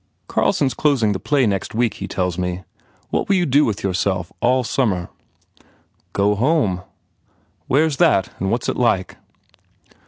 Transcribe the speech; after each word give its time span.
"Carlson 0.27 0.65
s 0.65 0.73
closing 0.73 1.11
the 1.11 1.19
play 1.19 1.45
next 1.45 1.75
week, 1.75 1.93
he 1.93 2.07
tells 2.07 2.35
me. 2.35 2.63
What 3.11 3.29
will 3.29 3.35
you 3.35 3.45
do 3.45 3.65
with 3.65 3.83
yourself, 3.83 4.33
all 4.41 4.63
sum 4.63 4.89
mer?" 4.89 5.09
"Go 6.11 6.33
home." 6.33 6.81
"Where 7.67 7.85
s 7.85 7.97
that 7.97 8.29
and 8.39 8.49
what 8.49 8.63
s 8.63 8.69
it 8.69 8.77
like?" 8.77 9.17